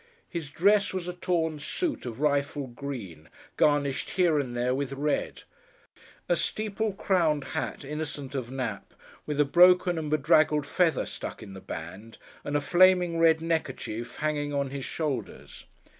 His 0.27 0.49
dress 0.49 0.95
was 0.95 1.07
a 1.07 1.13
torn 1.13 1.59
suit 1.59 2.07
of 2.07 2.19
rifle 2.21 2.65
green, 2.65 3.29
garnished 3.55 4.09
here 4.17 4.39
and 4.39 4.57
there 4.57 4.73
with 4.73 4.93
red; 4.93 5.43
a 6.27 6.35
steeple 6.35 6.93
crowned 6.93 7.43
hat, 7.53 7.85
innocent 7.85 8.33
of 8.33 8.49
nap, 8.49 8.95
with 9.27 9.39
a 9.39 9.45
broken 9.45 9.99
and 9.99 10.09
bedraggled 10.09 10.65
feather 10.65 11.05
stuck 11.05 11.43
in 11.43 11.53
the 11.53 11.61
band; 11.61 12.17
and 12.43 12.55
a 12.57 12.61
flaming 12.61 13.19
red 13.19 13.41
neckerchief 13.41 14.15
hanging 14.15 14.51
on 14.51 14.71
his 14.71 14.85
shoulders. 14.85 15.65